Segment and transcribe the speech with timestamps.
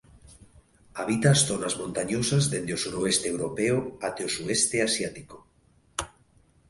[0.99, 3.77] Habita as zonas montañosas dende o suroeste europeo
[4.07, 5.37] até o sueste asiático.